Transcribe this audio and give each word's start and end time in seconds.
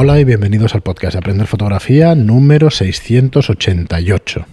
Hola 0.00 0.20
y 0.20 0.24
bienvenidos 0.24 0.76
al 0.76 0.82
podcast 0.82 1.14
de 1.14 1.18
Aprender 1.18 1.48
Fotografía 1.48 2.14
número 2.14 2.70
688. 2.70 4.46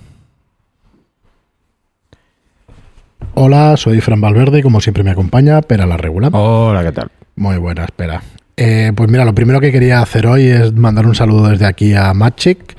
Hola, 3.35 3.77
soy 3.77 4.01
Fran 4.01 4.19
Valverde 4.19 4.57
y 4.57 4.61
como 4.63 4.81
siempre 4.81 5.03
me 5.03 5.11
acompaña 5.11 5.61
Pera 5.61 5.85
la 5.85 5.97
Regular. 5.97 6.31
Hola, 6.33 6.83
¿qué 6.83 6.91
tal? 6.93 7.11
Muy 7.35 7.57
buena, 7.57 7.83
espera. 7.83 8.23
Eh, 8.57 8.91
pues 8.95 9.07
mira, 9.07 9.23
lo 9.23 9.35
primero 9.35 9.61
que 9.61 9.71
quería 9.71 10.01
hacer 10.01 10.25
hoy 10.25 10.47
es 10.47 10.73
mandar 10.73 11.05
un 11.05 11.13
saludo 11.13 11.49
desde 11.49 11.67
aquí 11.67 11.93
a 11.93 12.11
Maciek, 12.15 12.75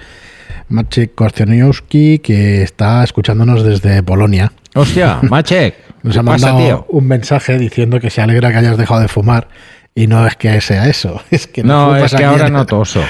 Maciek 0.69 1.14
Korcioniowski, 1.14 2.19
que 2.19 2.62
está 2.62 3.05
escuchándonos 3.05 3.62
desde 3.62 4.03
Polonia. 4.03 4.51
Hostia, 4.75 5.21
Maciek. 5.23 5.77
Nos 6.03 6.17
ha 6.17 6.21
¿qué 6.23 6.27
pasa, 6.27 6.53
mandado 6.53 6.67
tío? 6.67 6.87
un 6.89 7.07
mensaje 7.07 7.59
diciendo 7.61 8.01
que 8.01 8.11
se 8.11 8.23
alegra 8.23 8.51
que 8.51 8.57
hayas 8.57 8.77
dejado 8.77 9.03
de 9.03 9.07
fumar 9.07 9.46
y 9.96 10.06
no 10.06 10.24
es 10.26 10.36
que 10.36 10.60
sea 10.60 10.86
eso, 10.88 11.20
es 11.32 11.48
que 11.48 11.64
no, 11.64 11.88
No, 11.88 11.96
es 11.96 12.14
que 12.14 12.24
ahora 12.24 12.46
en- 12.46 12.52
no 12.52 12.64
toso. 12.66 13.02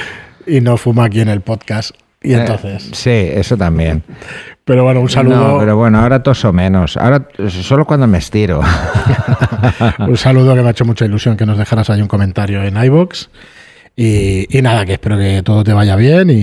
y 0.46 0.62
no 0.62 0.78
fuma 0.78 1.04
aquí 1.04 1.20
en 1.20 1.28
el 1.28 1.42
podcast. 1.42 1.90
Y 2.22 2.32
Eh, 2.32 2.38
entonces, 2.40 2.88
sí, 2.92 3.10
eso 3.10 3.56
también. 3.58 4.02
pero 4.64 4.82
bueno, 4.84 5.00
un 5.00 5.08
saludo, 5.10 5.36
No, 5.54 5.58
pero 5.58 5.76
bueno, 5.76 6.00
ahora 6.00 6.22
toso 6.22 6.50
menos. 6.52 6.96
Ahora 6.96 7.28
solo 7.50 7.84
cuando 7.84 8.06
me 8.06 8.18
estiro. 8.18 8.62
un 9.98 10.16
saludo 10.16 10.54
que 10.54 10.62
me 10.62 10.68
ha 10.68 10.70
hecho 10.70 10.84
mucha 10.86 11.04
ilusión 11.04 11.36
que 11.36 11.44
nos 11.46 11.58
dejaras 11.58 11.90
ahí 11.90 12.00
un 12.00 12.08
comentario 12.08 12.62
en 12.64 12.82
iBox. 12.82 13.28
Y, 13.98 14.46
y 14.58 14.60
nada, 14.60 14.84
que 14.84 14.92
espero 14.94 15.16
que 15.16 15.42
todo 15.42 15.64
te 15.64 15.72
vaya 15.72 15.96
bien 15.96 16.28
y, 16.28 16.34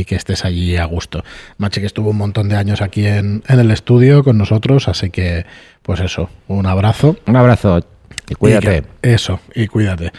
y 0.00 0.04
que 0.04 0.14
estés 0.14 0.44
allí 0.44 0.76
a 0.76 0.84
gusto. 0.84 1.24
Machi 1.58 1.80
que 1.80 1.86
estuvo 1.86 2.10
un 2.10 2.18
montón 2.18 2.48
de 2.48 2.56
años 2.56 2.80
aquí 2.82 3.04
en, 3.06 3.42
en 3.48 3.58
el 3.58 3.70
estudio 3.72 4.22
con 4.22 4.38
nosotros, 4.38 4.86
así 4.88 5.10
que, 5.10 5.44
pues 5.82 5.98
eso, 6.00 6.30
un 6.46 6.66
abrazo. 6.66 7.16
Un 7.26 7.34
abrazo 7.36 7.84
y 8.30 8.34
cuídate. 8.34 8.76
Y 8.78 8.80
que- 9.02 9.12
eso, 9.14 9.40
y 9.54 9.66
cuídate. 9.66 10.12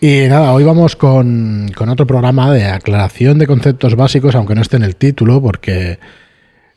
Y 0.00 0.28
nada, 0.28 0.52
hoy 0.52 0.62
vamos 0.64 0.94
con, 0.94 1.70
con 1.74 1.88
otro 1.88 2.06
programa 2.06 2.52
de 2.52 2.66
aclaración 2.66 3.38
de 3.38 3.46
conceptos 3.46 3.96
básicos, 3.96 4.34
aunque 4.36 4.54
no 4.54 4.60
esté 4.62 4.76
en 4.76 4.84
el 4.84 4.94
título, 4.96 5.40
porque 5.42 5.98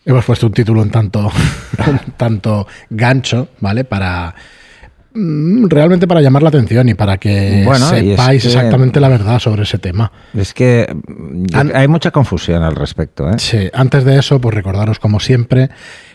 hemos 0.06 0.26
puesto 0.26 0.48
un 0.48 0.54
título 0.54 0.82
un 0.82 0.90
tanto, 0.90 1.30
un 1.88 2.00
tanto 2.18 2.66
gancho, 2.90 3.50
¿vale? 3.60 3.84
Para 3.84 4.34
mm, 5.14 5.68
realmente 5.68 6.08
para 6.08 6.22
llamar 6.22 6.42
la 6.42 6.50
atención 6.50 6.90
y 6.90 6.96
para 6.96 7.18
que 7.20 7.62
Bueno, 7.64 7.86
y 7.96 8.10
es 8.12 8.18
sepáis 8.18 8.42
que- 8.42 8.48
exactamente 8.48 9.00
la 9.00 9.10
verdad 9.10 9.38
sobre 9.38 9.64
ese 9.64 9.78
tema. 9.78 10.12
Es 10.36 10.56
que 10.56 10.88
mm, 10.92 11.76
hay 11.76 11.88
mucha 11.88 12.10
confusión 12.10 12.64
al 12.64 12.76
respecto. 12.76 13.30
¿eh? 13.30 13.36
Sí, 13.38 13.70
antes 13.74 14.04
de 14.04 14.18
eso, 14.18 14.42
pues 14.42 14.56
recordaros 14.56 14.98
como 14.98 15.20
siempre 15.20 15.70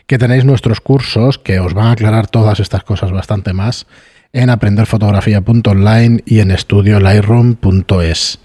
que 0.09 0.19
tenéis 0.19 0.45
nuestros 0.45 0.81
cursos 0.81 1.39
que 1.39 1.61
os 1.61 1.73
van 1.73 1.87
a 1.87 1.91
aclarar 1.93 2.27
todas 2.27 2.59
estas 2.59 2.83
cosas 2.83 3.13
bastante 3.13 3.53
más 3.53 3.87
en 4.33 4.51
aprenderfotografía.online 4.51 6.23
y 6.27 6.41
en 6.41 6.51
estudiolightroom.es. 6.51 8.39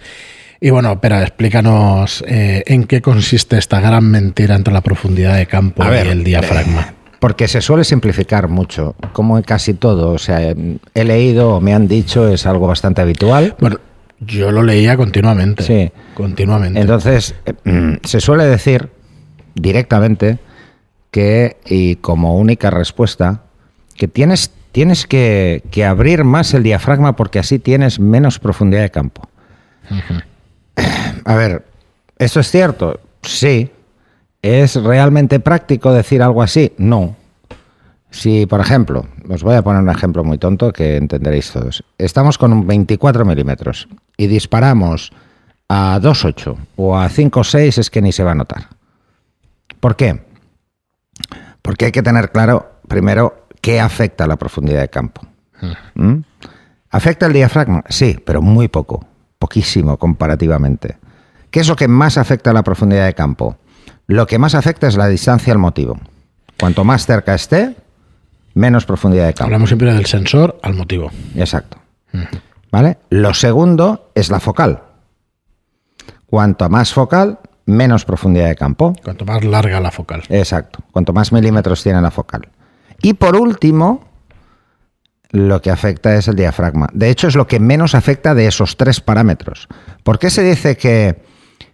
Y 0.59 0.69
bueno, 0.69 0.91
espera, 0.91 1.21
explícanos 1.23 2.23
eh, 2.27 2.63
en 2.67 2.83
qué 2.83 3.01
consiste 3.01 3.57
esta 3.57 3.79
gran 3.81 4.05
mentira 4.09 4.55
entre 4.55 4.73
la 4.73 4.81
profundidad 4.81 5.35
de 5.37 5.47
campo 5.47 5.83
ver, 5.83 6.05
y 6.05 6.09
el 6.09 6.23
diafragma. 6.23 6.81
eh, 6.81 6.93
Porque 7.19 7.47
se 7.47 7.61
suele 7.61 7.83
simplificar 7.83 8.47
mucho, 8.47 8.95
como 9.13 9.37
en 9.37 9.43
casi 9.43 9.73
todo. 9.73 10.11
O 10.11 10.19
sea, 10.19 10.39
he 10.93 11.03
leído 11.03 11.55
o 11.55 11.61
me 11.61 11.73
han 11.73 11.87
dicho, 11.87 12.27
es 12.29 12.45
algo 12.45 12.67
bastante 12.67 13.01
habitual. 13.01 13.55
Bueno, 13.59 13.79
yo 14.19 14.51
lo 14.51 14.61
leía 14.61 14.95
continuamente. 14.97 15.63
Sí. 15.63 15.91
Continuamente. 16.13 16.79
Entonces, 16.79 17.33
eh, 17.45 17.53
mm, 17.63 17.93
se 18.03 18.21
suele 18.21 18.45
decir 18.45 18.89
directamente 19.55 20.37
que, 21.09 21.57
y 21.65 21.95
como 21.95 22.37
única 22.37 22.69
respuesta, 22.69 23.41
que 23.95 24.07
tienes, 24.07 24.51
tienes 24.71 25.05
que, 25.07 25.63
que 25.71 25.85
abrir 25.85 26.23
más 26.23 26.53
el 26.53 26.63
diafragma 26.63 27.15
porque 27.15 27.39
así 27.39 27.59
tienes 27.59 27.99
menos 27.99 28.39
profundidad 28.39 28.81
de 28.81 28.91
campo. 28.91 29.29
A 31.25 31.35
ver, 31.35 31.65
¿esto 32.17 32.39
es 32.39 32.49
cierto? 32.49 32.99
Sí. 33.23 33.71
¿Es 34.41 34.75
realmente 34.75 35.39
práctico 35.39 35.93
decir 35.93 36.21
algo 36.21 36.41
así? 36.41 36.73
No. 36.77 37.15
Si, 38.09 38.45
por 38.45 38.59
ejemplo, 38.59 39.07
os 39.29 39.43
voy 39.43 39.55
a 39.55 39.61
poner 39.61 39.81
un 39.81 39.89
ejemplo 39.89 40.23
muy 40.23 40.37
tonto 40.37 40.73
que 40.73 40.97
entenderéis 40.97 41.51
todos. 41.51 41.83
Estamos 41.97 42.37
con 42.37 42.51
un 42.51 42.67
24 42.67 43.23
milímetros 43.23 43.87
y 44.17 44.27
disparamos 44.27 45.11
a 45.69 45.99
2,8 46.01 46.57
o 46.75 46.97
a 46.97 47.09
5,6 47.09 47.77
es 47.77 47.89
que 47.89 48.01
ni 48.01 48.11
se 48.11 48.23
va 48.23 48.31
a 48.31 48.35
notar. 48.35 48.67
¿Por 49.79 49.95
qué? 49.95 50.21
Porque 51.61 51.85
hay 51.85 51.91
que 51.91 52.03
tener 52.03 52.31
claro, 52.31 52.71
primero, 52.87 53.40
qué 53.61 53.79
afecta 53.79 54.25
a 54.25 54.27
la 54.27 54.35
profundidad 54.35 54.81
de 54.81 54.89
campo. 54.89 55.21
¿Mm? 55.95 56.17
¿Afecta 56.89 57.27
el 57.27 57.33
diafragma? 57.33 57.83
Sí, 57.87 58.19
pero 58.25 58.41
muy 58.41 58.67
poco, 58.67 59.05
poquísimo 59.39 59.97
comparativamente. 59.97 60.97
¿Qué 61.49 61.59
es 61.59 61.67
lo 61.67 61.75
que 61.75 61.87
más 61.87 62.17
afecta 62.17 62.49
a 62.49 62.53
la 62.53 62.63
profundidad 62.63 63.05
de 63.05 63.13
campo? 63.13 63.57
Lo 64.07 64.27
que 64.27 64.39
más 64.39 64.55
afecta 64.55 64.87
es 64.87 64.97
la 64.97 65.07
distancia 65.07 65.53
al 65.53 65.59
motivo. 65.59 65.97
Cuanto 66.59 66.83
más 66.83 67.05
cerca 67.05 67.33
esté, 67.33 67.75
menos 68.53 68.85
profundidad 68.85 69.27
de 69.27 69.33
campo. 69.33 69.45
Hablamos 69.45 69.69
siempre 69.69 69.93
del 69.93 70.05
sensor 70.05 70.59
al 70.63 70.73
motivo. 70.73 71.11
Exacto. 71.35 71.77
¿Vale? 72.71 72.97
Lo 73.09 73.33
segundo 73.33 74.11
es 74.15 74.29
la 74.29 74.39
focal. 74.39 74.83
Cuanto 76.25 76.69
más 76.69 76.93
focal, 76.93 77.39
menos 77.65 78.05
profundidad 78.05 78.47
de 78.47 78.55
campo. 78.55 78.93
Cuanto 79.03 79.25
más 79.25 79.43
larga 79.43 79.79
la 79.79 79.91
focal. 79.91 80.23
Exacto. 80.29 80.79
Cuanto 80.91 81.13
más 81.13 81.31
milímetros 81.31 81.83
tiene 81.83 82.01
la 82.01 82.11
focal. 82.11 82.49
Y 83.01 83.13
por 83.13 83.35
último, 83.35 84.03
lo 85.31 85.61
que 85.61 85.71
afecta 85.71 86.15
es 86.15 86.27
el 86.27 86.35
diafragma. 86.35 86.89
De 86.93 87.09
hecho, 87.09 87.27
es 87.27 87.35
lo 87.35 87.47
que 87.47 87.59
menos 87.59 87.95
afecta 87.95 88.35
de 88.35 88.47
esos 88.47 88.77
tres 88.77 88.99
parámetros. 88.99 89.67
¿Por 90.03 90.19
qué 90.19 90.29
se 90.29 90.43
dice 90.43 90.77
que 90.77 91.23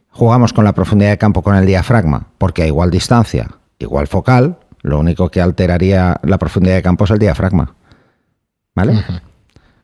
jugamos 0.09 0.53
con 0.53 0.63
la 0.63 0.73
profundidad 0.73 1.11
de 1.11 1.17
campo 1.17 1.41
con 1.41 1.55
el 1.55 1.65
diafragma? 1.65 2.27
Porque 2.37 2.63
a 2.63 2.67
igual 2.67 2.91
distancia, 2.91 3.49
igual 3.79 4.07
focal, 4.07 4.59
lo 4.81 4.99
único 4.99 5.29
que 5.29 5.41
alteraría 5.41 6.19
la 6.23 6.37
profundidad 6.37 6.75
de 6.75 6.83
campo 6.83 7.05
es 7.05 7.11
el 7.11 7.19
diafragma. 7.19 7.73
¿Vale? 8.75 9.03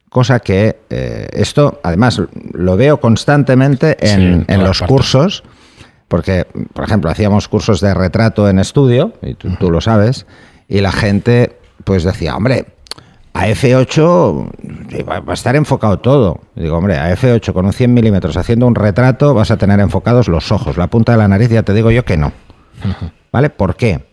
Cosa 0.09 0.39
que 0.39 0.81
eh, 0.91 1.27
esto, 1.33 1.79
además, 1.83 2.21
lo 2.51 2.77
veo 2.77 2.99
constantemente 2.99 3.97
en, 3.99 4.45
los 4.63 4.83
cursos, 4.83 5.43
porque, 6.07 6.45
por 6.73 6.85
ejemplo, 6.85 7.09
hacíamos 7.09 7.47
cursos 7.47 7.81
de 7.81 7.95
retrato 7.95 8.47
en 8.47 8.59
estudio, 8.59 9.13
y 9.23 9.33
tú, 9.33 9.49
tú 9.59 9.71
lo 9.71 9.81
sabes, 9.81 10.27
y 10.67 10.81
la 10.81 10.91
gente 10.91 11.57
pues 11.83 12.03
decía, 12.03 12.35
hombre, 12.35 12.65
a 13.33 13.47
F8 13.47 15.07
va 15.07 15.19
va 15.19 15.31
a 15.31 15.33
estar 15.33 15.55
enfocado 15.55 15.99
todo. 15.99 16.41
Digo, 16.55 16.77
hombre, 16.77 16.97
a 16.97 17.11
F8 17.15 17.53
con 17.53 17.65
un 17.65 17.73
100 17.73 17.93
milímetros 17.93 18.37
haciendo 18.37 18.67
un 18.67 18.75
retrato 18.75 19.33
vas 19.33 19.51
a 19.51 19.57
tener 19.57 19.79
enfocados 19.79 20.27
los 20.27 20.51
ojos, 20.51 20.77
la 20.77 20.87
punta 20.87 21.13
de 21.13 21.17
la 21.17 21.27
nariz, 21.27 21.49
ya 21.49 21.63
te 21.63 21.73
digo 21.73 21.91
yo 21.91 22.05
que 22.05 22.17
no. 22.17 22.31
¿Vale? 23.31 23.49
¿Por 23.49 23.75
qué? 23.75 24.05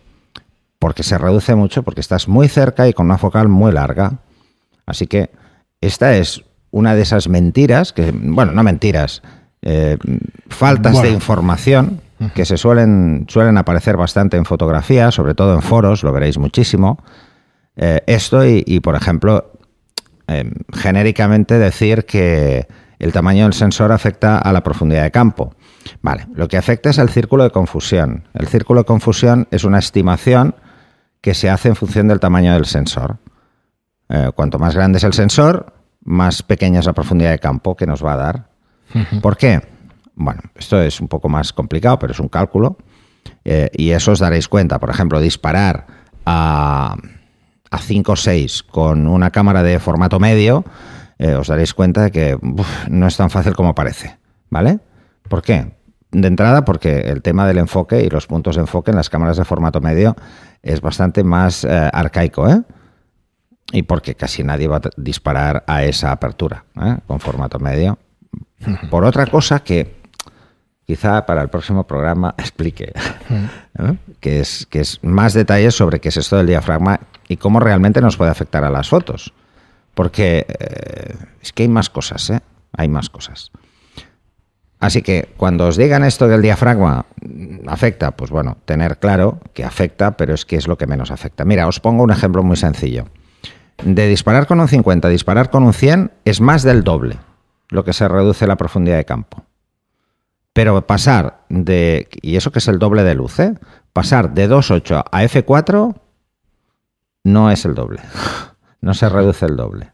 Porque 0.79 1.03
se 1.03 1.19
reduce 1.19 1.55
mucho, 1.55 1.83
porque 1.83 2.01
estás 2.01 2.27
muy 2.29 2.49
cerca 2.49 2.89
y 2.89 2.95
con 2.95 3.07
una 3.07 3.19
focal 3.19 3.49
muy 3.49 3.73
larga. 3.73 4.15
Así 4.87 5.07
que 5.07 5.31
esta 5.81 6.17
es 6.17 6.43
una 6.71 6.95
de 6.95 7.03
esas 7.03 7.29
mentiras, 7.29 7.93
que, 7.93 8.13
bueno, 8.13 8.53
no 8.53 8.63
mentiras, 8.63 9.23
eh, 9.63 9.99
faltas 10.49 11.03
de 11.03 11.11
Que 12.35 12.45
se 12.45 12.59
suelen, 12.59 13.25
suelen 13.29 13.57
aparecer 13.57 13.97
bastante 13.97 14.37
en 14.37 14.45
fotografía, 14.45 15.11
sobre 15.11 15.35
todo 15.35 15.55
en 15.55 15.63
foros, 15.63 16.03
lo 16.03 16.13
veréis 16.13 16.37
muchísimo. 16.37 17.03
Eh, 17.77 18.03
esto 18.07 18.45
y, 18.45 18.63
y, 18.67 18.81
por 18.81 18.95
ejemplo, 18.95 19.53
eh, 20.29 20.53
genéricamente 20.73 21.59
decir 21.59 22.05
que 22.05 22.69
el 23.01 23.13
tamaño 23.13 23.45
del 23.45 23.55
sensor 23.55 23.91
afecta 23.91 24.39
a 24.39 24.53
la 24.53 24.63
profundidad 24.63 25.03
de 25.03 25.11
campo. 25.11 25.55
Vale, 26.03 26.27
lo 26.35 26.47
que 26.47 26.57
afecta 26.57 26.91
es 26.91 26.99
el 26.99 27.09
círculo 27.09 27.43
de 27.43 27.51
confusión. 27.51 28.29
El 28.35 28.47
círculo 28.47 28.83
de 28.83 28.85
confusión 28.85 29.49
es 29.51 29.65
una 29.65 29.79
estimación 29.79 30.55
que 31.21 31.35
se 31.35 31.51
hace 31.51 31.69
en 31.69 31.77
función 31.77 32.07
del 32.07 32.21
tamaño 32.21 32.53
del 32.53 32.67
sensor. 32.67 33.19
Eh, 34.09 34.31
cuanto 34.35 34.59
más 34.59 34.75
grande 34.75 34.99
es 34.99 35.05
el 35.05 35.15
sensor, 35.15 35.73
más 36.05 36.43
pequeña 36.43 36.81
es 36.81 36.87
la 36.87 36.93
profundidad 36.93 37.31
de 37.31 37.39
campo 37.39 37.75
que 37.75 37.87
nos 37.87 38.05
va 38.05 38.13
a 38.13 38.17
dar. 38.17 38.51
¿Por 39.23 39.37
qué? 39.37 39.63
Bueno, 40.23 40.43
esto 40.55 40.83
es 40.83 41.01
un 41.01 41.09
poco 41.09 41.31
más 41.31 41.55
complicado, 41.55 41.99
pero 41.99 42.13
es 42.13 42.21
un 42.21 42.29
cálculo. 42.29 42.77
Eh, 43.43 43.71
y 43.73 43.93
eso 43.93 44.13
os 44.13 44.19
daréis 44.19 44.49
cuenta. 44.49 44.79
Por 44.79 44.91
ejemplo, 44.91 45.19
disparar 45.19 45.87
a, 46.27 46.95
a 47.71 47.79
5 47.79 48.13
o 48.13 48.17
6 48.17 48.65
con 48.65 49.07
una 49.07 49.31
cámara 49.31 49.63
de 49.63 49.79
formato 49.79 50.21
medio, 50.21 50.63
eh, 51.19 51.37
os 51.37 51.49
daréis 51.49 51.73
cuenta 51.73 52.03
de 52.03 52.11
que 52.11 52.35
uf, 52.35 52.69
no 52.91 53.07
es 53.07 53.17
tan 53.17 53.31
fácil 53.31 53.55
como 53.55 53.75
parece. 53.75 54.19
¿Vale? 54.51 54.81
¿Por 55.27 55.41
qué? 55.41 55.73
De 56.11 56.29
entrada, 56.29 56.67
porque 56.67 56.99
el 56.99 57.23
tema 57.23 57.47
del 57.47 57.57
enfoque 57.57 58.03
y 58.03 58.11
los 58.11 58.27
puntos 58.27 58.57
de 58.57 58.63
enfoque 58.63 58.91
en 58.91 58.99
las 58.99 59.09
cámaras 59.09 59.39
de 59.39 59.47
formato 59.47 59.81
medio 59.81 60.17
es 60.61 60.83
bastante 60.83 61.25
más 61.25 61.65
eh, 61.65 61.91
arcaico, 61.95 62.47
¿eh? 62.47 62.61
Y 63.73 63.85
porque 63.85 64.17
casi 64.17 64.43
nadie 64.45 64.69
va 64.69 64.79
a 64.79 64.91
disparar 64.99 65.65
a 65.67 65.83
esa 65.85 66.13
apertura, 66.13 66.65
¿eh? 66.79 66.99
con 67.07 67.21
formato 67.21 67.59
medio. 67.59 67.99
Por 68.91 69.05
otra 69.05 69.27
cosa 69.27 69.61
que 69.61 70.00
quizá 70.91 71.25
para 71.25 71.41
el 71.41 71.49
próximo 71.49 71.87
programa 71.87 72.35
explique, 72.39 72.93
¿eh? 73.79 73.97
que, 74.19 74.41
es, 74.41 74.67
que 74.67 74.81
es 74.81 74.99
más 75.05 75.35
detalles 75.35 75.77
sobre 75.77 76.01
qué 76.01 76.09
es 76.09 76.17
esto 76.17 76.37
del 76.37 76.49
diafragma 76.49 76.99
y 77.29 77.37
cómo 77.37 77.61
realmente 77.61 78.01
nos 78.01 78.17
puede 78.17 78.33
afectar 78.33 78.65
a 78.65 78.71
las 78.71 78.89
fotos. 78.89 79.33
Porque 79.95 80.47
eh, 80.49 81.15
es 81.41 81.53
que 81.53 81.63
hay 81.63 81.69
más 81.69 81.91
cosas, 81.91 82.29
¿eh? 82.31 82.41
Hay 82.77 82.89
más 82.89 83.09
cosas. 83.09 83.53
Así 84.81 85.03
que 85.03 85.33
cuando 85.37 85.69
os 85.69 85.77
digan 85.77 86.03
esto 86.03 86.27
del 86.27 86.43
diafragma 86.43 87.07
afecta, 87.69 88.11
pues 88.11 88.33
bueno, 88.33 88.57
tener 88.65 88.99
claro 88.99 89.39
que 89.55 89.63
afecta, 89.63 90.17
pero 90.17 90.35
es 90.35 90.45
que 90.45 90.57
es 90.57 90.67
lo 90.67 90.77
que 90.77 90.89
menos 90.89 91.13
afecta. 91.13 91.45
Mira, 91.45 91.69
os 91.69 91.79
pongo 91.79 92.03
un 92.03 92.11
ejemplo 92.11 92.43
muy 92.43 92.57
sencillo. 92.57 93.05
De 93.85 94.09
disparar 94.09 94.49
con 94.49 94.59
un 94.59 94.67
50 94.67 95.07
a 95.07 95.11
disparar 95.11 95.51
con 95.51 95.63
un 95.63 95.73
100 95.73 96.11
es 96.25 96.41
más 96.41 96.65
del 96.65 96.83
doble 96.83 97.19
lo 97.69 97.85
que 97.85 97.93
se 97.93 98.09
reduce 98.09 98.49
la 98.49 98.57
profundidad 98.57 98.97
de 98.97 99.05
campo. 99.05 99.45
Pero 100.53 100.87
pasar 100.87 101.45
de, 101.49 102.09
y 102.23 102.37
eso 102.37 102.51
que 102.51 102.59
es 102.59 102.69
el 102.69 102.79
doble 102.79 103.05
de 103.05 103.15
luz, 103.15 103.39
¿eh? 103.39 103.55
pasar 103.93 104.35
de 104.35 104.49
2.8 104.49 105.05
a 105.11 105.23
F4 105.25 105.97
no 107.25 107.51
es 107.51 107.65
el 107.65 107.75
doble, 107.75 108.01
no 108.81 108.95
se 108.95 109.09
reduce 109.09 109.47
el 109.47 109.57
doble. 109.57 109.93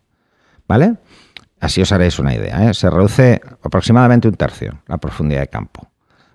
¿Vale? 0.69 0.97
Así 1.61 1.81
os 1.81 1.93
haréis 1.93 2.19
una 2.19 2.35
idea. 2.35 2.69
¿eh? 2.69 2.75
Se 2.75 2.91
reduce 2.91 3.41
aproximadamente 3.63 4.29
un 4.29 4.35
tercio 4.35 4.83
la 4.87 4.99
profundidad 4.99 5.41
de 5.41 5.49
campo. 5.49 5.89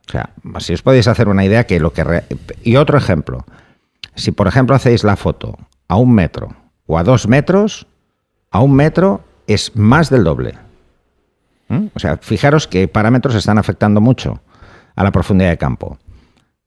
O 0.07 0.11
sea, 0.11 0.31
así 0.55 0.73
os 0.73 0.81
podéis 0.81 1.07
hacer 1.07 1.27
una 1.27 1.45
idea 1.45 1.65
que 1.65 1.79
lo 1.79 1.93
que... 1.93 2.23
Y 2.63 2.75
otro 2.75 2.97
ejemplo. 2.97 3.45
Si, 4.15 4.31
por 4.31 4.47
ejemplo, 4.47 4.75
hacéis 4.75 5.03
la 5.03 5.15
foto 5.15 5.57
a 5.87 5.95
un 5.95 6.13
metro 6.13 6.55
o 6.85 6.97
a 6.97 7.03
dos 7.03 7.27
metros, 7.27 7.87
a 8.49 8.59
un 8.59 8.75
metro 8.75 9.21
es 9.47 9.75
más 9.75 10.09
del 10.09 10.23
doble. 10.23 10.57
¿Mm? 11.71 11.87
O 11.95 11.99
sea, 11.99 12.17
fijaros 12.17 12.67
que 12.67 12.89
parámetros 12.89 13.33
están 13.33 13.57
afectando 13.57 14.01
mucho 14.01 14.41
a 14.95 15.03
la 15.03 15.11
profundidad 15.11 15.51
de 15.51 15.57
campo. 15.57 15.97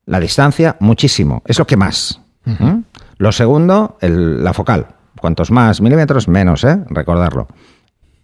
La 0.05 0.19
distancia, 0.19 0.77
muchísimo. 0.79 1.43
Es 1.45 1.59
lo 1.59 1.67
que 1.67 1.77
más. 1.77 2.21
¿Mm? 2.45 2.79
Lo 3.17 3.31
segundo, 3.31 3.97
la 4.01 4.53
focal. 4.53 4.87
Cuantos 5.21 5.51
más 5.51 5.79
milímetros, 5.79 6.27
menos, 6.27 6.63
¿eh? 6.63 6.79
Recordarlo. 6.89 7.47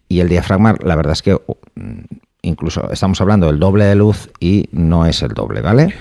Y 0.08 0.20
el 0.20 0.30
diafragma, 0.30 0.76
la 0.84 0.96
verdad 0.96 1.14
es 1.14 1.22
que 1.22 1.38
incluso 2.42 2.92
estamos 2.92 3.22
hablando 3.22 3.48
del 3.48 3.60
doble 3.60 3.86
de 3.86 3.96
luz 3.96 4.30
y 4.40 4.68
no 4.72 5.06
es 5.06 5.22
el 5.22 5.30
doble, 5.30 5.62
¿vale? 5.62 5.94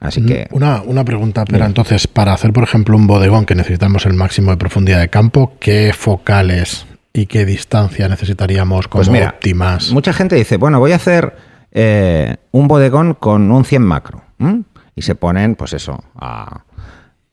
Así 0.00 0.24
que. 0.24 0.48
Una, 0.50 0.82
una 0.82 1.04
pregunta, 1.04 1.44
pero 1.44 1.64
entonces, 1.64 2.06
para 2.06 2.32
hacer, 2.32 2.52
por 2.52 2.64
ejemplo, 2.64 2.96
un 2.96 3.06
bodegón 3.06 3.44
que 3.46 3.54
necesitamos 3.54 4.06
el 4.06 4.14
máximo 4.14 4.50
de 4.50 4.56
profundidad 4.56 5.00
de 5.00 5.08
campo, 5.08 5.52
¿qué 5.60 5.92
focales 5.94 6.86
y 7.14 7.26
qué 7.26 7.46
distancia 7.46 8.08
necesitaríamos 8.08 8.88
como 8.88 9.04
pues 9.04 9.26
óptimas? 9.26 9.90
Mucha 9.92 10.12
gente 10.12 10.36
dice, 10.36 10.58
bueno, 10.58 10.78
voy 10.80 10.92
a 10.92 10.96
hacer 10.96 11.34
eh, 11.72 12.36
un 12.50 12.68
bodegón 12.68 13.14
con 13.14 13.50
un 13.50 13.64
100 13.64 13.82
macro. 13.82 14.22
Y 14.94 15.02
se 15.02 15.14
ponen, 15.14 15.54
pues 15.54 15.72
eso, 15.72 16.04
a, 16.14 16.64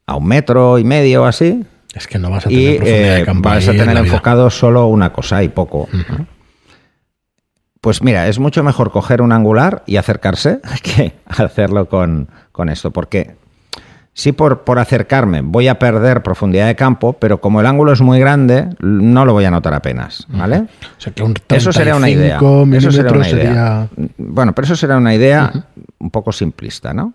a 0.06 0.16
un 0.16 0.26
metro 0.26 0.80
y 0.80 0.86
medio 0.86 1.26
así, 1.26 1.66
es 1.94 2.08
que 2.08 2.20
no 2.20 2.30
vas 2.30 2.46
a 2.46 2.50
tener 2.50 2.78
profundidad 2.78 3.16
de 3.16 3.22
eh, 3.22 3.26
campo 3.26 3.50
vas 3.50 3.68
a 3.68 3.72
tener 3.72 3.98
enfocado 3.98 4.50
solo 4.50 4.88
una 4.88 5.12
cosa 5.12 5.44
y 5.44 5.50
poco. 5.50 5.90
Pues 7.82 8.02
mira, 8.02 8.28
es 8.28 8.40
mucho 8.40 8.64
mejor 8.64 8.92
coger 8.92 9.22
un 9.22 9.32
angular 9.32 9.84
y 9.86 9.98
acercarse 9.98 10.62
que 10.84 11.14
hacerlo 11.26 11.90
con, 11.90 12.30
esto, 12.70 12.92
porque 12.92 13.36
sí 14.14 14.32
por, 14.32 14.62
por 14.62 14.80
acercarme 14.80 15.42
voy 15.42 15.68
a 15.68 15.80
perder 15.80 16.22
profundidad 16.24 16.68
de 16.68 16.76
campo, 16.76 17.14
pero 17.14 17.40
como 17.40 17.62
el 17.62 17.68
ángulo 17.68 17.94
es 17.94 18.02
muy 18.02 18.20
grande, 18.20 18.70
no 18.80 19.26
lo 19.26 19.34
voy 19.34 19.46
a 19.46 19.52
notar 19.52 19.74
apenas, 19.74 20.26
¿vale? 20.30 20.68
eso 21.50 21.72
sería 21.72 21.96
una 21.96 22.10
idea. 22.10 22.40
Eso 22.74 22.92
sería 22.92 23.12
una 23.12 23.30
idea. 23.30 23.88
Bueno, 24.18 24.54
pero 24.54 24.66
eso 24.66 24.76
será 24.76 24.98
una 24.98 25.14
idea 25.16 25.52
un 26.00 26.12
poco 26.12 26.32
simplista, 26.32 26.94
¿no? 26.94 27.14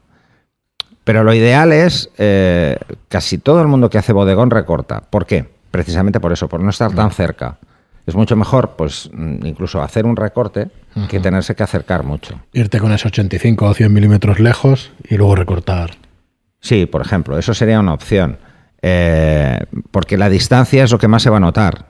Pero 1.04 1.22
lo 1.22 1.32
ideal 1.32 1.72
es, 1.72 2.10
eh, 2.18 2.76
casi 3.08 3.38
todo 3.38 3.60
el 3.62 3.68
mundo 3.68 3.88
que 3.88 3.96
hace 3.96 4.12
bodegón 4.12 4.50
recorta. 4.50 5.02
¿Por 5.02 5.24
qué? 5.24 5.48
Precisamente 5.70 6.18
por 6.18 6.32
eso, 6.32 6.48
por 6.48 6.58
no 6.60 6.70
estar 6.70 6.92
tan 6.92 7.12
cerca. 7.12 7.58
Es 8.06 8.16
mucho 8.16 8.34
mejor, 8.34 8.74
pues, 8.76 9.08
mm, 9.12 9.46
incluso 9.46 9.82
hacer 9.82 10.04
un 10.04 10.16
recorte 10.16 10.68
que 11.08 11.20
tenerse 11.20 11.54
que 11.54 11.62
acercar 11.62 12.02
mucho. 12.02 12.40
Irte 12.52 12.80
con 12.80 12.92
ese 12.92 13.06
85 13.06 13.66
o 13.66 13.74
100 13.74 13.92
milímetros 13.92 14.40
lejos 14.40 14.90
y 15.08 15.16
luego 15.16 15.36
recortar. 15.36 15.90
Sí, 16.66 16.86
por 16.86 17.00
ejemplo, 17.00 17.38
eso 17.38 17.54
sería 17.54 17.78
una 17.78 17.94
opción. 17.94 18.38
Eh, 18.82 19.60
porque 19.92 20.18
la 20.18 20.28
distancia 20.28 20.82
es 20.82 20.90
lo 20.90 20.98
que 20.98 21.06
más 21.06 21.22
se 21.22 21.30
va 21.30 21.36
a 21.36 21.40
notar. 21.40 21.86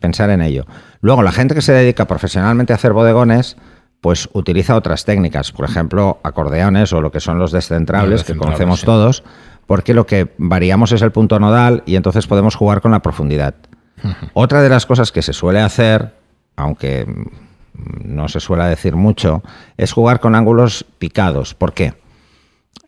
Pensar 0.00 0.28
en 0.28 0.42
ello. 0.42 0.66
Luego, 1.00 1.22
la 1.22 1.32
gente 1.32 1.54
que 1.54 1.62
se 1.62 1.72
dedica 1.72 2.06
profesionalmente 2.06 2.74
a 2.74 2.76
hacer 2.76 2.92
bodegones 2.92 3.56
pues 4.02 4.28
utiliza 4.34 4.76
otras 4.76 5.06
técnicas, 5.06 5.50
por 5.50 5.64
ejemplo, 5.64 6.20
acordeones 6.22 6.92
o 6.92 7.00
lo 7.00 7.10
que 7.10 7.20
son 7.20 7.38
los 7.38 7.52
descentrables, 7.52 8.22
que 8.22 8.36
conocemos 8.36 8.82
todos, 8.82 9.24
porque 9.66 9.94
lo 9.94 10.06
que 10.06 10.34
variamos 10.36 10.92
es 10.92 11.00
el 11.00 11.10
punto 11.10 11.40
nodal 11.40 11.82
y 11.86 11.96
entonces 11.96 12.26
podemos 12.26 12.54
jugar 12.54 12.82
con 12.82 12.92
la 12.92 13.00
profundidad. 13.00 13.54
Otra 14.34 14.60
de 14.60 14.68
las 14.68 14.84
cosas 14.84 15.10
que 15.10 15.22
se 15.22 15.32
suele 15.32 15.60
hacer, 15.60 16.14
aunque 16.54 17.06
no 18.04 18.28
se 18.28 18.40
suele 18.40 18.64
decir 18.64 18.94
mucho, 18.94 19.42
es 19.78 19.90
jugar 19.90 20.20
con 20.20 20.34
ángulos 20.34 20.84
picados. 20.98 21.54
¿Por 21.54 21.72
qué? 21.72 21.94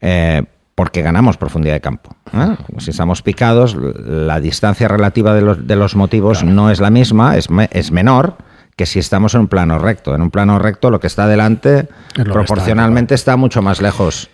Eh, 0.02 0.44
porque 0.81 1.03
ganamos 1.03 1.37
profundidad 1.37 1.75
de 1.75 1.82
campo. 1.82 2.17
¿eh? 2.32 2.56
Si 2.79 2.88
estamos 2.88 3.21
picados, 3.21 3.77
la 3.77 4.41
distancia 4.41 4.88
relativa 4.88 5.35
de 5.35 5.43
los, 5.43 5.67
de 5.67 5.77
los 5.77 5.94
motivos 5.94 6.43
no 6.43 6.71
es 6.71 6.81
la 6.81 6.88
misma, 6.88 7.37
es, 7.37 7.49
es 7.71 7.93
menor, 7.93 8.38
que 8.77 8.87
si 8.87 8.99
estamos 8.99 9.35
en 9.35 9.43
un 9.43 9.49
plano 9.49 9.79
recto. 9.79 10.15
En 10.15 10.23
un 10.23 10.31
plano 10.31 10.59
recto 10.59 10.88
lo 10.88 10.99
que 10.99 11.06
está 11.06 11.27
delante 11.27 11.87
proporcionalmente 12.15 13.15
está, 13.15 13.37
mucho 13.37 13.61
más 13.61 13.82
lejos 13.82 14.31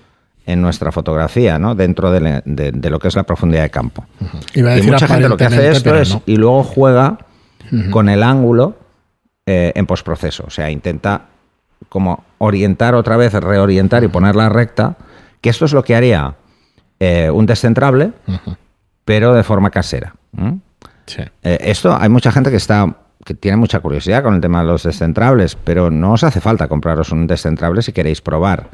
en 0.47 0.63
nuestra 0.63 0.93
fotografía, 0.93 1.59
¿no? 1.59 1.75
dentro 1.75 2.13
de, 2.13 2.91
lo 2.91 3.01
que 3.01 3.09
es 3.09 3.17
la 3.17 3.25
profundidad 3.25 3.65
de 3.65 3.71
campo. 3.71 4.07
y 4.55 4.63
mucha 4.83 5.09
gente 5.09 5.29
lo 5.29 5.37
que 5.37 5.47
hace 5.47 5.71
esto 5.71 5.97
es 5.97 6.17
y 6.27 6.37
luego 6.37 6.63
juega 6.63 7.19
con 7.91 8.09
el 8.09 8.23
ángulo 8.23 8.77
eh, 9.47 9.73
en 9.75 9.85
postproceso. 9.85 10.45
O 10.47 10.51
sea, 10.51 10.71
intenta 10.71 11.23
como 11.89 12.23
orientar 12.39 12.95
otra 12.95 13.17
vez, 13.17 13.33
reorientar 13.35 14.05
y 14.05 14.09
ponerla 14.09 14.49
recta, 14.49 14.97
que 15.47 15.51
esto 15.51 15.65
es 15.65 15.73
lo 15.73 15.85
que 15.85 15.95
haría 15.95 16.35
eh, 16.99 17.31
un 17.31 17.47
descentrable, 17.47 18.11
pero 19.05 19.33
de 19.33 19.45
forma 19.45 19.71
casera. 19.71 20.17
Eh, 21.45 21.59
esto 21.61 21.97
hay 21.97 22.09
mucha 22.09 22.33
gente 22.33 22.51
que 22.51 22.57
está 22.57 22.97
que 23.25 23.35
tiene 23.35 23.57
mucha 23.57 23.79
curiosidad 23.79 24.25
con 24.25 24.35
el 24.35 24.41
tema 24.41 24.63
de 24.63 24.67
los 24.67 24.83
descentrables, 24.83 25.55
pero 25.55 25.89
no 25.89 26.15
os 26.15 26.25
hace 26.25 26.41
falta 26.41 26.67
compraros 26.67 27.13
un 27.13 27.29
descentrable 27.29 27.83
si 27.83 27.93
queréis 27.93 28.21
probar. 28.21 28.71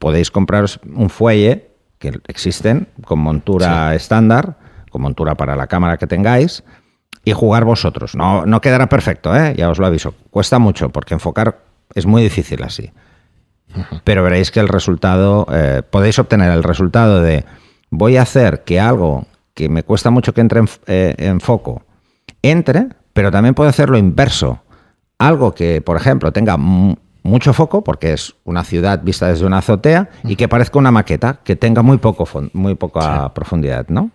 Podéis 0.00 0.32
compraros 0.32 0.80
un 0.96 1.10
fuelle, 1.10 1.70
que 2.00 2.18
existen, 2.26 2.88
con 3.04 3.20
montura 3.20 3.94
estándar, 3.94 4.56
con 4.90 5.00
montura 5.00 5.36
para 5.36 5.54
la 5.54 5.68
cámara 5.68 5.96
que 5.96 6.08
tengáis, 6.08 6.64
y 7.24 7.30
jugar 7.34 7.64
vosotros. 7.64 8.16
No, 8.16 8.46
no 8.46 8.60
quedará 8.60 8.88
perfecto, 8.88 9.36
¿eh? 9.36 9.54
ya 9.56 9.70
os 9.70 9.78
lo 9.78 9.86
aviso. 9.86 10.12
Cuesta 10.30 10.58
mucho, 10.58 10.88
porque 10.88 11.14
enfocar 11.14 11.60
es 11.94 12.04
muy 12.04 12.20
difícil 12.20 12.64
así. 12.64 12.90
Pero 14.04 14.22
veréis 14.22 14.50
que 14.50 14.60
el 14.60 14.68
resultado, 14.68 15.46
eh, 15.52 15.82
podéis 15.88 16.18
obtener 16.18 16.52
el 16.52 16.62
resultado 16.62 17.20
de 17.22 17.44
voy 17.90 18.16
a 18.16 18.22
hacer 18.22 18.64
que 18.64 18.80
algo 18.80 19.26
que 19.54 19.68
me 19.68 19.82
cuesta 19.82 20.10
mucho 20.10 20.34
que 20.34 20.40
entre 20.40 20.60
en, 20.60 20.68
eh, 20.86 21.14
en 21.18 21.40
foco 21.40 21.82
entre, 22.42 22.88
pero 23.12 23.30
también 23.30 23.54
puede 23.54 23.70
hacer 23.70 23.88
lo 23.88 23.98
inverso. 23.98 24.60
Algo 25.18 25.54
que, 25.54 25.80
por 25.80 25.96
ejemplo, 25.96 26.32
tenga 26.32 26.56
mucho 26.56 27.52
foco, 27.54 27.82
porque 27.82 28.12
es 28.12 28.34
una 28.44 28.64
ciudad 28.64 29.02
vista 29.02 29.28
desde 29.28 29.46
una 29.46 29.58
azotea, 29.58 30.10
y 30.24 30.36
que 30.36 30.48
parezca 30.48 30.78
una 30.78 30.90
maqueta, 30.90 31.40
que 31.42 31.56
tenga 31.56 31.82
muy, 31.82 31.98
poco 31.98 32.28
muy 32.52 32.74
poca 32.74 33.32
profundidad, 33.32 33.86
¿no? 33.88 34.10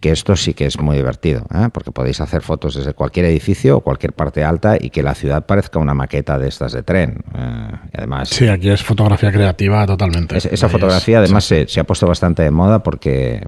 Que 0.00 0.10
esto 0.10 0.36
sí 0.36 0.52
que 0.52 0.66
es 0.66 0.78
muy 0.78 0.96
divertido, 0.96 1.46
¿eh? 1.54 1.68
porque 1.72 1.90
podéis 1.90 2.20
hacer 2.20 2.42
fotos 2.42 2.74
desde 2.74 2.92
cualquier 2.92 3.26
edificio 3.26 3.78
o 3.78 3.80
cualquier 3.80 4.12
parte 4.12 4.44
alta 4.44 4.76
y 4.78 4.90
que 4.90 5.02
la 5.02 5.14
ciudad 5.14 5.46
parezca 5.46 5.78
una 5.78 5.94
maqueta 5.94 6.38
de 6.38 6.48
estas 6.48 6.72
de 6.72 6.82
tren. 6.82 7.24
¿eh? 7.34 7.70
además, 7.94 8.28
sí, 8.28 8.46
aquí 8.46 8.68
es 8.68 8.82
fotografía 8.82 9.32
creativa 9.32 9.86
totalmente. 9.86 10.36
esa 10.36 10.68
fotografía 10.68 11.18
además 11.18 11.44
se, 11.44 11.66
se, 11.66 11.80
ha 11.80 11.84
puesto 11.84 12.06
bastante 12.06 12.42
de 12.42 12.50
moda 12.50 12.82
porque 12.82 13.40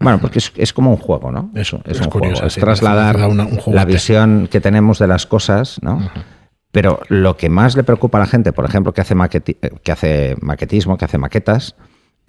bueno, 0.00 0.18
porque 0.18 0.38
es, 0.38 0.72
como 0.72 0.90
un 0.90 0.96
juego, 0.96 1.30
¿no? 1.30 1.50
Eso, 1.54 1.82
es, 1.84 2.00
un 2.00 2.10
juego. 2.10 2.32
Es 2.42 2.54
trasladar 2.54 3.18
la 3.66 3.84
visión 3.84 4.48
que 4.50 4.60
tenemos 4.60 4.98
de 4.98 5.06
las 5.06 5.26
cosas, 5.26 5.78
¿no? 5.82 6.10
Pero 6.72 7.00
lo 7.08 7.36
que 7.36 7.50
más 7.50 7.76
le 7.76 7.84
preocupa 7.84 8.16
a 8.16 8.22
la 8.22 8.26
gente, 8.26 8.52
por 8.52 8.64
ejemplo, 8.64 8.94
que 8.94 9.02
hace, 9.02 9.14
que 9.82 9.92
hace 9.92 10.36
maquetismo, 10.40 10.96
que 10.96 11.04
hace 11.04 11.18
maquetas, 11.18 11.76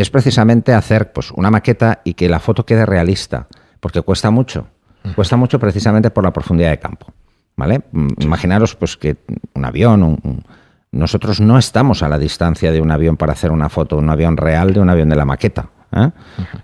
es 0.01 0.09
precisamente 0.09 0.73
hacer 0.73 1.11
pues, 1.11 1.31
una 1.31 1.51
maqueta 1.51 2.01
y 2.03 2.13
que 2.13 2.29
la 2.29 2.39
foto 2.39 2.65
quede 2.65 2.85
realista, 2.85 3.47
porque 3.79 4.01
cuesta 4.01 4.31
mucho. 4.31 4.67
Cuesta 5.15 5.35
mucho 5.35 5.59
precisamente 5.59 6.11
por 6.11 6.23
la 6.23 6.31
profundidad 6.31 6.69
de 6.69 6.79
campo. 6.79 7.07
¿Vale? 7.57 7.81
Imaginaros 8.19 8.75
pues, 8.75 8.97
que 8.97 9.17
un 9.53 9.65
avión, 9.65 10.43
nosotros 10.91 11.41
no 11.41 11.57
estamos 11.57 12.03
a 12.03 12.09
la 12.09 12.17
distancia 12.17 12.71
de 12.71 12.81
un 12.81 12.91
avión 12.91 13.17
para 13.17 13.33
hacer 13.33 13.51
una 13.51 13.69
foto, 13.69 13.97
un 13.97 14.09
avión 14.09 14.37
real 14.37 14.73
de 14.73 14.79
un 14.79 14.89
avión 14.89 15.09
de 15.09 15.15
la 15.15 15.25
maqueta. 15.25 15.69
¿eh? 15.91 16.09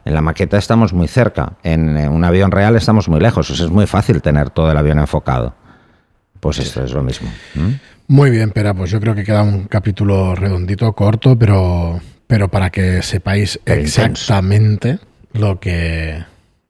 En 0.06 0.14
la 0.14 0.22
maqueta 0.22 0.58
estamos 0.58 0.94
muy 0.94 1.08
cerca, 1.08 1.54
en 1.64 1.98
un 2.10 2.24
avión 2.24 2.52
real 2.52 2.76
estamos 2.76 3.10
muy 3.10 3.20
lejos, 3.20 3.50
es 3.50 3.70
muy 3.70 3.86
fácil 3.88 4.22
tener 4.22 4.50
todo 4.50 4.72
el 4.72 4.78
avión 4.78 5.00
enfocado. 5.00 5.56
Pues 6.40 6.60
esto 6.60 6.84
es 6.84 6.94
lo 6.94 7.04
mismo. 7.04 7.30
Muy 8.08 8.30
bien, 8.30 8.52
pero 8.54 8.74
pues 8.76 8.92
yo 8.92 9.00
creo 9.00 9.16
que 9.16 9.24
queda 9.24 9.44
un 9.44 9.66
capítulo 9.66 10.36
redondito, 10.36 10.94
corto, 10.94 11.38
pero, 11.38 12.00
pero 12.28 12.50
para 12.50 12.70
que 12.70 13.02
sepáis 13.02 13.60
exactamente 13.66 15.00
lo 15.34 15.60
que, 15.60 16.24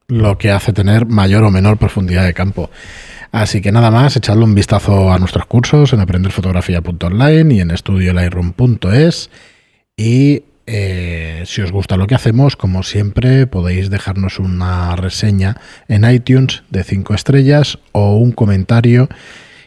lo 0.08 0.38
que 0.38 0.52
hace 0.52 0.74
tener 0.74 1.06
mayor 1.08 1.44
o 1.44 1.52
menor 1.52 1.78
profundidad 1.78 2.26
de 2.26 2.34
campo. 2.34 2.70
Así 3.32 3.62
que 3.62 3.72
nada 3.72 3.92
más, 3.92 4.16
echadle 4.16 4.44
un 4.44 4.56
vistazo 4.56 5.12
a 5.12 5.20
nuestros 5.20 5.46
cursos 5.46 5.94
en 5.94 6.00
aprenderfotografía.online 6.00 7.54
y 7.54 7.60
en 7.60 7.72
estudiolightroom.es. 7.72 9.30
Y 9.98 10.44
eh, 10.66 11.44
si 11.46 11.62
os 11.62 11.72
gusta 11.72 11.98
lo 11.98 12.08
que 12.08 12.16
hacemos, 12.16 12.56
como 12.56 12.84
siempre, 12.84 13.48
podéis 13.48 13.90
dejarnos 13.90 14.40
una 14.40 14.96
reseña 14.96 15.58
en 15.88 16.10
iTunes 16.10 16.64
de 16.70 16.84
5 16.84 17.14
estrellas 17.14 17.80
o 17.92 18.16
un 18.18 18.32
comentario 18.32 19.10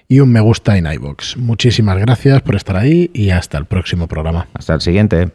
y 0.09 0.21
un 0.21 0.33
me 0.33 0.41
gusta 0.41 0.77
en 0.77 0.87
iBox. 0.87 1.37
Muchísimas 1.37 1.99
gracias 1.99 2.43
por 2.43 2.57
estar 2.57 2.77
ahí 2.77 3.11
y 3.13 3.31
hasta 3.31 3.59
el 3.59 3.67
próximo 3.67 4.09
programa. 4.09 4.49
Hasta 4.55 4.75
el 4.75 4.81
siguiente. 4.81 5.31